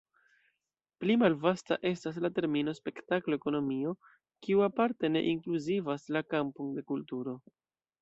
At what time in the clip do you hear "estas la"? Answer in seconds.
1.89-2.31